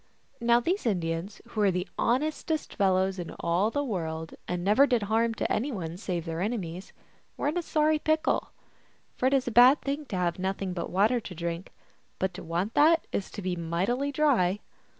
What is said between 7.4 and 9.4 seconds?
in a sorry pickle. For it